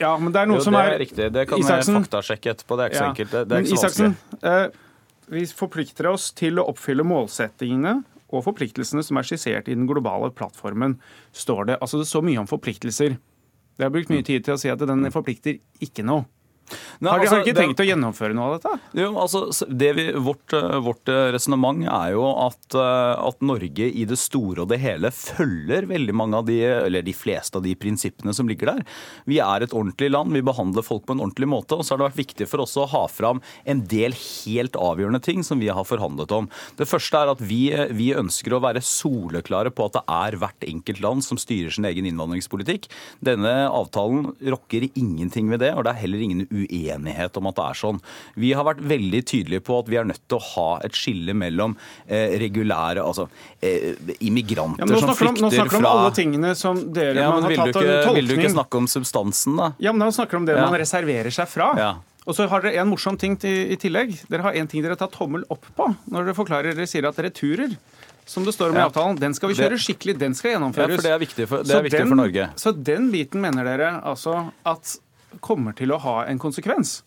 Ja, 0.00 0.12
men 0.20 0.34
det 0.34 0.44
er 0.44 0.50
noe 0.50 0.62
som 0.64 0.78
er 0.80 0.94
riktig. 1.02 1.30
Det 1.34 1.46
kan 1.50 1.64
jeg 1.64 1.88
faktasjekke 1.90 2.54
etterpå. 2.54 2.78
Det 2.78 2.86
er 2.86 2.94
ikke 2.94 3.02
så 3.02 3.10
enkelt. 3.10 3.36
Det 3.36 3.58
er 3.58 3.66
ikke 3.66 3.82
så 3.82 3.90
vanskelig. 3.90 4.86
Vi 5.30 5.44
forplikter 5.54 6.08
oss 6.10 6.32
til 6.34 6.58
å 6.58 6.66
oppfylle 6.72 7.04
målsettingene 7.06 8.00
og 8.34 8.44
forpliktelsene 8.46 9.02
som 9.06 9.18
er 9.18 9.26
skissert 9.26 9.68
i 9.70 9.76
den 9.76 9.86
globale 9.90 10.30
plattformen, 10.34 10.96
står 11.34 11.70
det. 11.70 11.78
Altså 11.82 12.00
det 12.00 12.08
står 12.10 12.24
mye 12.26 12.42
om 12.42 12.48
forpliktelser. 12.50 13.16
Det 13.78 13.86
har 13.86 13.92
brukt 13.94 14.10
mye 14.12 14.26
tid 14.26 14.44
til 14.46 14.56
å 14.56 14.60
si 14.60 14.70
at 14.70 14.82
den 14.82 15.06
forplikter 15.14 15.58
ikke 15.82 16.04
noe. 16.06 16.26
Nei, 17.00 17.10
har 17.10 17.22
de 17.22 17.28
altså, 17.28 17.40
ikke 17.44 17.56
tenkt 17.56 17.78
det, 17.78 17.86
å 17.86 17.90
gjennomføre 17.90 18.36
noe 18.36 18.48
av 18.48 18.56
dette? 18.58 18.74
Jo, 19.00 19.10
altså, 19.20 19.42
det 19.68 19.90
vi, 19.96 20.06
vårt 20.20 20.54
eh, 20.56 20.78
vårt 20.84 21.10
eh, 21.10 21.30
resonnement 21.34 21.84
er 21.86 22.14
jo 22.14 22.26
at, 22.46 22.76
eh, 22.76 23.14
at, 23.28 23.40
Norge 23.40 23.86
i 23.88 24.04
det 24.08 24.18
store 24.20 24.64
og 24.64 24.70
det 24.72 24.80
hele 24.82 25.10
følger 25.14 25.88
veldig 25.90 26.14
mange 26.16 26.40
av 26.40 26.48
de, 26.48 26.58
eller 26.60 27.04
de 27.06 27.14
fleste 27.16 27.56
av 27.56 27.64
de 27.64 27.72
prinsippene 27.78 28.34
som 28.36 28.48
ligger 28.50 28.74
der. 28.74 28.82
Vi 29.30 29.40
er 29.42 29.64
et 29.64 29.74
ordentlig 29.74 30.10
land, 30.12 30.34
vi 30.36 30.44
behandler 30.44 30.84
folk 30.86 31.06
på 31.08 31.16
en 31.16 31.22
ordentlig 31.24 31.48
måte. 31.50 31.78
Og 31.78 31.86
så 31.86 31.94
har 31.94 32.02
det 32.02 32.10
vært 32.10 32.20
viktig 32.20 32.48
for 32.50 32.64
oss 32.64 32.76
å 32.80 32.88
ha 32.90 33.06
fram 33.10 33.40
en 33.64 33.82
del 33.90 34.14
helt 34.14 34.76
avgjørende 34.76 35.22
ting 35.24 35.44
som 35.46 35.62
vi 35.62 35.70
har 35.72 35.88
forhandlet 35.88 36.34
om. 36.36 36.50
Det 36.78 36.88
første 36.88 37.22
er 37.22 37.32
at 37.32 37.42
vi, 37.42 37.62
vi 37.96 38.10
ønsker 38.16 38.54
å 38.54 38.62
være 38.62 38.84
soleklare 38.84 39.72
på 39.72 39.88
at 39.88 39.98
det 39.98 40.04
er 40.20 40.38
hvert 40.42 40.68
enkelt 40.68 41.02
land 41.04 41.26
som 41.26 41.40
styrer 41.40 41.72
sin 41.74 41.88
egen 41.88 42.08
innvandringspolitikk. 42.10 42.90
Denne 43.24 43.54
avtalen 43.70 44.34
rokker 44.52 44.90
ingenting 44.92 45.50
ved 45.52 45.64
det, 45.64 45.72
og 45.74 45.86
det 45.86 45.94
er 45.94 46.02
heller 46.04 46.26
ingen 46.26 46.44
uenighet 46.44 46.59
uenighet 46.66 47.38
om 47.40 47.48
at 47.50 47.58
det 47.58 47.66
er 47.66 47.80
sånn. 47.80 48.00
Vi 48.40 48.52
har 48.56 48.66
vært 48.68 48.82
veldig 48.92 49.22
tydelige 49.28 49.64
på 49.66 49.78
at 49.80 49.90
vi 49.90 50.00
er 50.00 50.08
nødt 50.10 50.22
til 50.26 50.38
å 50.38 50.44
ha 50.50 50.68
et 50.86 50.96
skille 50.96 51.34
mellom 51.36 51.76
eh, 52.06 52.36
regulære 52.42 53.04
altså 53.04 53.28
eh, 53.62 53.96
immigranter 54.26 54.84
ja, 54.84 55.00
som 55.00 55.14
flykter 55.14 55.40
fra 55.40 55.46
Nå 55.46 55.52
snakker 55.54 55.76
du 55.76 55.80
om 55.80 55.90
alle 55.90 56.12
tingene 56.16 56.52
som 56.58 56.84
dere 56.94 57.24
ja, 57.24 57.32
man 57.32 57.46
har 57.48 57.56
tatt 57.62 57.72
ikke, 57.72 57.96
tolkning 58.04 58.20
Vil 58.20 58.30
du 58.30 58.36
ikke 58.36 58.54
snakke 58.56 58.82
om 58.82 58.90
substansen, 58.90 59.58
da? 59.60 59.72
Ja, 59.82 59.94
men 59.94 60.04
Nå 60.04 60.12
snakker 60.16 60.38
du 60.38 60.42
om 60.42 60.48
det 60.48 60.58
ja. 60.58 60.66
man 60.66 60.78
reserverer 60.80 61.34
seg 61.34 61.48
fra. 61.50 61.72
Ja. 61.78 61.90
Og 62.28 62.36
så 62.36 62.44
har 62.50 62.62
dere 62.62 62.82
en 62.82 62.90
morsom 62.90 63.16
ting 63.18 63.34
i 63.48 63.76
tillegg. 63.80 64.12
Dere 64.30 64.44
har 64.44 64.56
en 64.60 64.68
ting 64.70 64.84
dere 64.84 64.96
tar 64.98 65.10
tommel 65.12 65.46
opp 65.52 65.64
på 65.76 65.88
når 66.12 66.28
dere 66.28 66.36
forklarer. 66.36 66.76
Dere 66.76 66.88
sier 66.90 67.08
at 67.08 67.18
returer 67.24 67.74
som 68.30 68.44
det 68.46 68.52
står 68.54 68.70
om 68.70 68.76
i 68.78 68.82
avtalen, 68.84 69.16
den 69.18 69.34
skal 69.34 69.50
vi 69.50 69.58
kjøre 69.58 69.78
skikkelig. 69.80 70.14
Den 70.20 70.36
skal 70.38 70.54
gjennomføres. 70.54 70.92
Ja, 70.92 70.98
for 71.00 71.08
Det 71.08 71.14
er 71.14 71.22
viktig 71.22 71.46
for, 71.50 71.64
det 71.66 71.74
er 71.74 71.86
viktig 71.86 72.02
den, 72.04 72.12
for 72.12 72.20
Norge. 72.20 72.48
Så 72.62 72.72
den 72.76 73.08
biten 73.10 73.42
mener 73.42 73.66
dere 73.66 73.94
altså 74.06 74.36
at 74.62 74.92
kommer 75.40 75.76
til 75.78 75.94
å 75.94 76.00
ha 76.02 76.16
en 76.26 76.42
konsekvens. 76.42 77.00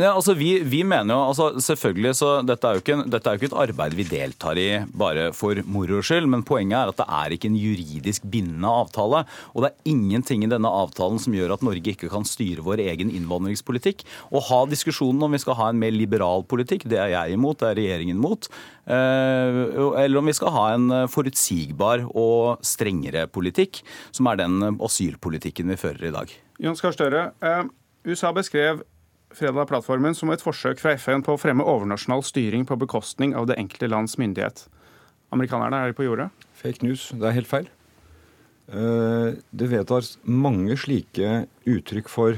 Ja, 0.00 0.14
altså 0.16 0.32
vi, 0.32 0.54
vi, 0.64 0.78
mener 0.86 1.12
jo, 1.12 1.24
altså 1.28 1.60
selvfølgelig 1.60 2.14
så 2.16 2.28
dette 2.46 2.64
er, 2.64 2.78
ikke, 2.80 3.02
dette 3.10 3.28
er, 3.28 3.36
jo 3.36 3.40
ikke, 3.40 3.50
et 3.50 3.58
arbeid 3.66 3.96
vi 3.98 4.06
deltar 4.08 4.56
i 4.56 4.68
bare 4.96 5.26
for 5.36 5.60
moro 5.68 6.00
skyld, 6.04 6.28
men 6.30 6.44
poenget 6.46 6.78
er 6.78 6.92
at 6.92 7.00
det 7.02 7.06
er 7.18 7.34
ikke 7.36 7.50
en 7.50 7.58
juridisk 7.60 8.24
bindende 8.32 8.70
avtale. 8.80 9.22
Og 9.52 9.66
det 9.66 9.70
er 9.70 9.92
ingenting 9.92 10.46
i 10.46 10.50
denne 10.50 10.72
avtalen 10.72 11.20
som 11.20 11.36
gjør 11.36 11.52
at 11.56 11.66
Norge 11.66 11.92
ikke 11.92 12.08
kan 12.12 12.24
styre 12.24 12.64
vår 12.64 12.80
egen 12.86 13.12
innvandringspolitikk. 13.12 14.06
Å 14.32 14.44
ha 14.48 14.64
diskusjonen 14.70 15.26
om 15.26 15.36
vi 15.36 15.42
skal 15.42 15.58
ha 15.60 15.68
en 15.68 15.82
mer 15.82 15.92
liberal 15.92 16.48
politikk, 16.48 16.88
det 16.88 17.02
er 17.02 17.12
jeg 17.18 17.36
imot, 17.36 17.60
det 17.60 17.68
er 17.68 17.80
regjeringen 17.82 18.22
imot. 18.22 18.48
Eh, 18.88 19.64
eller 20.00 20.22
om 20.22 20.32
vi 20.32 20.38
skal 20.38 20.56
ha 20.56 20.68
en 20.78 20.92
forutsigbar 21.12 22.08
og 22.08 22.64
strengere 22.64 23.28
politikk, 23.28 23.84
som 24.16 24.32
er 24.32 24.46
den 24.46 24.62
asylpolitikken 24.80 25.74
vi 25.74 25.84
fører 25.84 26.08
i 26.08 26.16
dag. 26.22 26.40
Jon 26.60 26.76
Gahr 26.76 26.92
Støre, 26.92 27.20
eh, 27.40 27.62
USA 28.04 28.34
beskrev 28.36 28.82
fredag-plattformen 29.32 30.12
som 30.14 30.30
et 30.30 30.42
forsøk 30.44 30.80
fra 30.82 30.92
FN 30.98 31.22
på 31.24 31.32
å 31.32 31.40
fremme 31.40 31.64
overnasjonal 31.64 32.20
styring 32.26 32.66
på 32.68 32.76
bekostning 32.76 33.32
av 33.34 33.46
det 33.48 33.56
enkelte 33.56 33.88
lands 33.88 34.18
myndighet. 34.20 34.66
Amerikanerne 35.32 35.86
er 35.86 35.94
på 35.96 36.04
jordet? 36.04 36.28
Fake 36.52 36.82
news. 36.82 37.08
Det 37.14 37.24
er 37.24 37.38
helt 37.38 37.48
feil. 37.48 37.70
Eh, 38.68 39.40
det 39.56 39.70
vedtas 39.70 40.18
mange 40.24 40.76
slike 40.76 41.46
uttrykk 41.64 42.08
for 42.08 42.36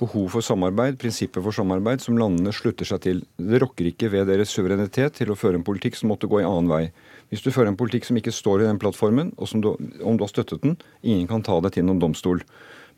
behov 0.00 0.30
for 0.32 0.44
samarbeid, 0.44 0.96
prinsipper 1.00 1.42
for 1.44 1.52
samarbeid, 1.52 2.00
som 2.00 2.16
landene 2.16 2.52
slutter 2.52 2.88
seg 2.88 3.02
til. 3.04 3.22
Det 3.36 3.60
rokker 3.60 3.90
ikke 3.92 4.10
ved 4.12 4.28
deres 4.28 4.52
suverenitet 4.52 5.20
til 5.20 5.32
å 5.32 5.36
føre 5.36 5.60
en 5.60 5.66
politikk 5.66 5.96
som 5.96 6.08
måtte 6.12 6.28
gå 6.28 6.40
i 6.40 6.46
annen 6.46 6.68
vei. 6.72 6.82
Hvis 7.28 7.44
du 7.44 7.50
fører 7.50 7.72
en 7.72 7.76
politikk 7.80 8.08
som 8.08 8.16
ikke 8.16 8.32
står 8.32 8.64
i 8.64 8.68
den 8.68 8.80
plattformen, 8.80 9.32
og 9.36 9.52
du, 9.60 9.72
om 10.04 10.16
du 10.16 10.24
har 10.24 10.32
støttet 10.32 10.62
den, 10.62 10.76
ingen 11.02 11.28
kan 11.28 11.44
ta 11.44 11.60
det 11.60 11.74
til 11.76 11.84
noen 11.88 12.02
domstol. 12.02 12.42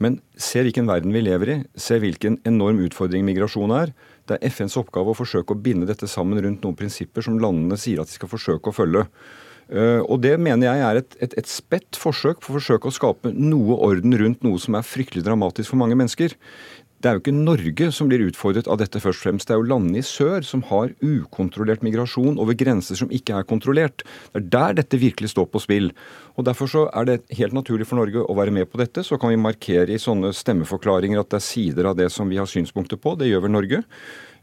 Men 0.02 0.21
se 0.38 0.62
hvilken 0.62 0.87
verden 0.87 1.14
vi 1.14 1.25
lever 1.25 1.50
i. 1.50 1.59
Se 1.78 1.99
hvilken 2.02 2.38
enorm 2.49 2.78
utfordring 2.87 3.26
migrasjon 3.26 3.75
er. 3.75 3.93
Det 4.28 4.38
er 4.38 4.52
FNs 4.52 4.78
oppgave 4.78 5.12
å 5.12 5.19
forsøke 5.19 5.55
å 5.55 5.61
binde 5.61 5.88
dette 5.88 6.09
sammen 6.11 6.40
rundt 6.45 6.64
noen 6.64 6.78
prinsipper 6.78 7.25
som 7.25 7.38
landene 7.43 7.78
sier 7.81 8.02
at 8.02 8.11
de 8.11 8.19
skal 8.19 8.31
forsøke 8.31 8.71
å 8.71 8.76
følge. 8.76 9.07
Uh, 9.69 10.00
og 10.09 10.23
Det 10.25 10.38
mener 10.40 10.71
jeg 10.71 10.85
er 10.87 11.00
et, 11.02 11.17
et, 11.21 11.35
et 11.43 11.50
spett 11.50 11.99
forsøk 12.00 12.40
på 12.40 12.55
å 12.55 12.57
forsøke 12.57 12.88
å 12.88 12.95
skape 12.95 13.35
noe 13.37 13.76
orden 13.85 14.17
rundt 14.17 14.47
noe 14.47 14.61
som 14.62 14.78
er 14.78 14.87
fryktelig 14.87 15.26
dramatisk 15.26 15.75
for 15.75 15.83
mange 15.83 15.99
mennesker 15.99 16.33
det 16.99 17.09
er 17.09 17.14
jo 17.14 17.21
ikke 17.23 17.35
Norge 17.35 17.88
som 17.95 18.09
blir 18.11 18.25
utfordret 18.26 18.67
av 18.67 18.81
dette 18.81 18.99
først 18.99 19.21
og 19.21 19.26
fremst. 19.28 19.47
Det 19.47 19.55
er 19.55 19.61
jo 19.61 19.69
landene 19.71 20.00
i 20.00 20.07
sør 20.07 20.43
som 20.47 20.64
har 20.67 20.90
ukontrollert 20.99 21.85
migrasjon 21.87 22.40
over 22.43 22.57
grenser 22.59 22.99
som 22.99 23.12
ikke 23.14 23.37
er 23.38 23.47
kontrollert. 23.47 24.02
Det 24.33 24.40
er 24.40 24.49
der 24.55 24.78
dette 24.81 24.99
virkelig 24.99 25.31
står 25.31 25.47
på 25.52 25.62
spill. 25.62 25.93
Og 26.35 26.47
Derfor 26.49 26.71
så 26.71 26.85
er 26.97 27.07
det 27.07 27.19
helt 27.38 27.55
naturlig 27.55 27.87
for 27.87 28.00
Norge 28.00 28.25
å 28.25 28.35
være 28.35 28.55
med 28.55 28.67
på 28.73 28.81
dette. 28.83 29.05
Så 29.07 29.19
kan 29.21 29.31
vi 29.31 29.38
markere 29.38 29.95
i 29.95 30.02
sånne 30.02 30.33
stemmeforklaringer 30.35 31.23
at 31.23 31.31
det 31.31 31.38
er 31.38 31.47
sider 31.47 31.90
av 31.90 31.99
det 31.99 32.11
som 32.14 32.31
vi 32.31 32.40
har 32.40 32.50
synspunkter 32.50 32.99
på. 32.99 33.14
Det 33.21 33.31
gjør 33.31 33.47
vel 33.47 33.55
Norge. 33.55 33.85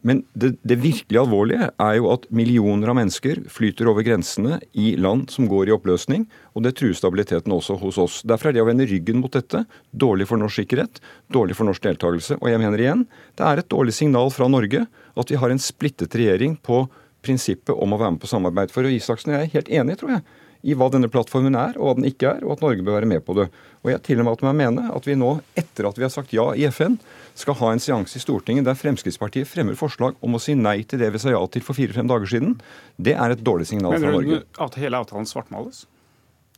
Men 0.06 0.22
det, 0.38 0.52
det, 0.62 0.78
virkelig 0.84 1.18
alvorlige 1.18 1.72
er 1.82 1.96
jo 1.98 2.12
at 2.14 2.28
millioner 2.30 2.92
av 2.92 3.00
mennesker 3.00 3.40
flyter 3.50 3.90
over 3.90 4.06
grensene 4.06 4.60
i 4.78 4.92
land 5.02 5.32
som 5.34 5.48
går 5.50 5.72
i 5.72 5.74
oppløsning, 5.74 6.28
og 6.54 6.66
det 6.68 6.76
truer 6.78 6.94
stabiliteten 6.94 7.56
også 7.56 7.80
hos 7.82 7.98
oss. 8.02 8.20
Derfor 8.22 8.52
er 8.52 8.58
det 8.58 8.62
å 8.62 8.68
vende 8.70 8.86
ryggen 8.86 9.18
mot 9.24 9.34
dette 9.34 9.64
dårlig 9.90 10.30
for 10.30 10.42
norsk 10.42 10.62
sikkerhet, 10.62 11.02
dårlig 11.34 11.58
for 11.58 11.66
norsk 11.66 11.88
deltakelse. 11.88 12.38
Og 12.38 12.52
jeg 12.52 12.62
mener 12.62 12.86
igjen, 12.86 13.04
det 13.34 13.50
er 13.50 13.64
et 13.64 13.72
dårlig 13.74 13.98
signal 13.98 14.30
fra 14.36 14.50
Norge 14.52 14.86
at 14.86 15.34
vi 15.34 15.42
har 15.42 15.50
en 15.50 15.66
splittet 15.66 16.14
regjering 16.22 16.54
på 16.62 16.84
prinsippet 17.26 17.74
om 17.74 17.96
å 17.96 17.98
være 17.98 18.14
med 18.14 18.22
på 18.22 18.30
samarbeid. 18.30 18.70
For 18.76 18.86
Isaksen 18.86 19.34
og 19.34 19.40
jeg 19.40 19.48
er 19.48 19.56
helt 19.58 19.78
enige, 19.82 20.04
tror 20.04 20.20
jeg 20.20 20.28
i 20.65 20.74
hva 20.74 20.88
denne 20.89 21.10
plattformen 21.13 21.55
er, 21.60 21.77
og 21.77 21.88
hva 21.88 21.95
den 22.00 22.07
ikke 22.10 22.31
er, 22.34 22.43
og 22.45 22.55
at 22.55 22.63
Norge 22.65 22.86
bør 22.86 22.98
være 22.98 23.10
med 23.10 23.22
på 23.25 23.36
det. 23.38 23.48
Og 23.86 23.91
jeg 23.91 24.01
til 24.07 24.22
og 24.22 24.25
med 24.25 24.41
at 24.41 24.57
mene 24.57 24.86
at 24.98 25.05
vi 25.05 25.17
nå, 25.19 25.31
etter 25.62 25.86
at 25.86 26.00
vi 26.00 26.05
har 26.07 26.13
sagt 26.13 26.34
ja 26.34 26.48
i 26.57 26.65
FN, 26.74 26.98
skal 27.38 27.57
ha 27.62 27.72
en 27.72 27.84
seanse 27.84 28.17
i 28.17 28.24
Stortinget 28.24 28.65
der 28.65 28.77
Fremskrittspartiet 28.79 29.50
fremmer 29.50 29.77
forslag 29.77 30.17
om 30.25 30.38
å 30.38 30.41
si 30.41 30.57
nei 30.57 30.79
til 30.84 31.03
det 31.03 31.12
vi 31.13 31.22
sa 31.22 31.36
ja 31.36 31.43
til 31.53 31.65
for 31.65 31.77
fire-fem 31.77 32.10
dager 32.10 32.31
siden. 32.31 32.55
Det 32.98 33.13
er 33.13 33.36
et 33.36 33.43
dårlig 33.45 33.69
signal 33.69 34.00
fra 34.00 34.15
Norge. 34.15 34.39
Mener 34.39 34.48
du 34.48 34.63
at 34.65 34.79
hele 34.81 35.03
avtalen 35.03 35.29
svartmales? 35.29 35.86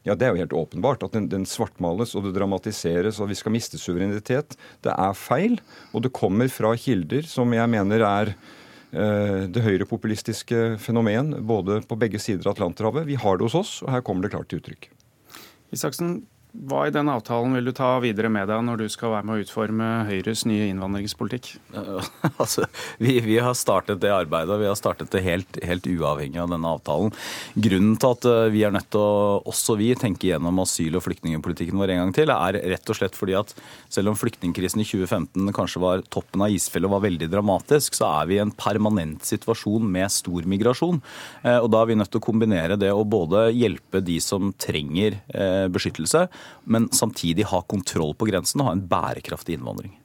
Ja, 0.07 0.15
Det 0.15 0.23
er 0.23 0.31
jo 0.31 0.39
helt 0.39 0.55
åpenbart 0.55 1.03
at 1.03 1.11
den, 1.11 1.27
den, 1.27 1.43
svartmales 1.43 2.13
og 2.15 2.23
det 2.23 2.37
dramatiseres 2.37 3.19
og 3.19 3.27
vi 3.27 3.35
skal 3.35 3.51
miste 3.51 3.79
suverenitet. 3.81 4.55
Det 4.85 4.93
er 4.93 5.17
feil, 5.19 5.57
og 5.91 6.05
det 6.05 6.13
kommer 6.15 6.47
fra 6.47 6.71
kilder 6.79 7.27
som 7.27 7.51
jeg 7.51 7.67
mener 7.73 8.05
er 8.07 8.31
det 8.91 9.61
høyrepopulistiske 9.65 10.77
fenomen 10.79 11.33
både 11.47 11.81
på 11.83 11.97
begge 11.99 12.21
sider 12.23 12.47
av 12.47 12.55
Atlanterhavet. 12.55 13.03
Vi 13.09 13.17
har 13.19 13.37
det 13.37 13.43
hos 13.49 13.57
oss, 13.59 13.71
og 13.83 13.91
her 13.91 14.03
kommer 14.05 14.23
det 14.23 14.31
klart 14.31 14.47
til 14.47 14.61
uttrykk. 14.61 14.87
Isaksen, 15.75 16.21
hva 16.65 16.87
i 16.87 16.93
den 16.93 17.09
avtalen 17.11 17.53
vil 17.53 17.67
du 17.69 17.73
ta 17.75 17.89
videre 18.01 18.29
med 18.33 18.47
deg 18.49 18.63
når 18.65 18.81
du 18.81 18.87
skal 18.89 19.11
være 19.13 19.27
med 19.27 19.37
å 19.37 19.43
utforme 19.43 19.87
Høyres 20.07 20.41
nye 20.49 20.69
innvandringspolitikk? 20.71 21.51
altså, 22.41 22.65
vi, 22.97 23.19
vi, 23.21 23.37
har 23.43 23.53
startet 23.57 24.01
det 24.01 24.09
arbeidet, 24.13 24.55
og 24.55 24.63
vi 24.63 24.69
har 24.69 24.77
startet 24.79 25.11
det 25.13 25.21
helt, 25.25 25.59
helt, 25.61 25.85
uavhengig 25.87 26.41
av 26.41 26.49
denne 26.53 26.71
avtalen. 26.79 27.13
Grunnen 27.53 27.97
til 28.01 28.15
at 28.15 28.27
eh, 28.29 28.49
vi 28.55 28.63
er 28.65 28.73
nødt 28.73 28.89
til 28.93 29.03
å 29.03 29.43
også 29.51 29.77
vi 29.77 29.91
tenke 29.99 30.31
gjennom 30.31 30.63
asyl- 30.63 30.97
og 30.97 31.05
flyktningpolitikken 31.05 31.77
vår 31.77 31.93
en 31.93 32.01
gang 32.05 32.15
til, 32.17 32.33
er 32.33 32.59
rett 32.73 32.93
og 32.93 32.99
slett 32.99 33.17
fordi 33.17 33.37
at 33.37 33.53
selv 33.93 34.13
om 34.13 34.17
flyktningkrisen 34.17 34.81
i 34.81 34.87
2015 34.87 35.53
kanskje 35.55 35.83
var 35.83 36.03
toppen 36.09 36.41
av 36.47 36.53
isfjellet 36.55 36.89
og 36.89 36.97
var 36.97 37.05
veldig 37.05 37.29
dramatisk, 37.33 37.99
så 37.99 38.09
er 38.23 38.31
vi 38.31 38.39
i 38.39 38.41
en 38.43 38.55
permanent 38.57 39.25
situasjon 39.27 39.85
med 39.93 40.09
stor 40.13 40.49
migrasjon. 40.49 41.03
Eh, 41.43 41.59
og 41.61 41.69
da 41.75 41.83
er 41.83 41.93
vi 41.93 42.01
nødt 42.01 42.13
til 42.15 42.23
å 42.23 42.27
kombinere 42.27 42.81
det 42.81 42.89
å 42.95 43.05
både 43.05 43.47
hjelpe 43.53 44.01
de 44.01 44.17
som 44.23 44.49
trenger 44.57 45.21
eh, 45.29 45.69
beskyttelse, 45.69 46.25
men 46.65 46.89
samtidig 46.95 47.47
ha 47.51 47.61
kontroll 47.69 48.13
på 48.17 48.29
grensen 48.29 48.63
og 48.63 48.71
ha 48.71 48.75
en 48.77 48.85
bærekraftig 48.89 49.57
innvandring. 49.57 49.95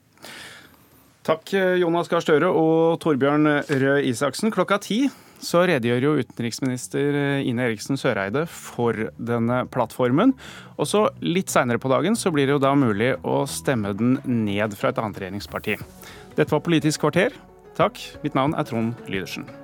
Takk 1.23 1.53
Jonas 1.79 2.09
Gahr 2.11 2.23
Støre 2.23 2.49
og 2.51 2.97
Torbjørn 2.99 3.47
Røe 3.69 4.01
Isaksen. 4.09 4.51
Klokka 4.51 4.75
ti 4.83 5.05
så 5.43 5.63
redegjør 5.67 6.05
jo 6.05 6.11
utenriksminister 6.23 7.17
Ine 7.43 7.67
Eriksen 7.67 7.99
Søreide 7.99 8.45
for 8.49 9.09
denne 9.15 9.63
plattformen. 9.71 10.35
Og 10.75 10.87
så 10.89 11.05
litt 11.23 11.51
seinere 11.51 11.81
på 11.83 11.91
dagen 11.91 12.19
så 12.19 12.31
blir 12.33 12.47
det 12.47 12.57
jo 12.57 12.63
da 12.63 12.73
mulig 12.79 13.13
å 13.23 13.43
stemme 13.49 13.95
den 13.99 14.17
ned 14.23 14.75
fra 14.79 14.93
et 14.93 15.01
annet 15.03 15.19
regjeringsparti. 15.23 15.79
Dette 16.35 16.51
var 16.51 16.63
Politisk 16.65 17.03
kvarter. 17.03 17.35
Takk. 17.77 17.99
Mitt 18.23 18.35
navn 18.37 18.55
er 18.55 18.67
Trond 18.67 19.07
Lydersen. 19.07 19.62